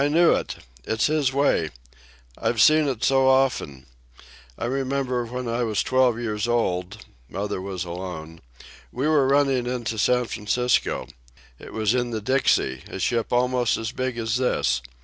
[0.01, 0.55] "I knew it!
[0.83, 1.69] It's his way.
[2.35, 3.85] I've seen it so often.
[4.57, 11.05] I remember when I was twelve years old—mother was alone—we were running into San Francisco.
[11.59, 14.81] It was in the Dixie, a ship almost as big as this.